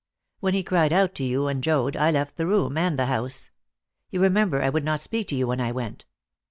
When 0.39 0.55
he 0.55 0.63
cried 0.63 0.91
out 0.91 1.13
to 1.13 1.23
you 1.23 1.45
and 1.47 1.63
Joad, 1.63 1.95
I 1.95 2.09
left 2.09 2.35
the 2.35 2.47
room, 2.47 2.75
and 2.75 2.97
the 2.97 3.05
house. 3.05 3.51
You 4.09 4.19
remember, 4.19 4.63
I 4.63 4.69
would 4.69 4.83
not 4.83 4.99
speak 4.99 5.27
to 5.27 5.35
you 5.35 5.45
when 5.45 5.61
I 5.61 5.71
went. 5.71 6.07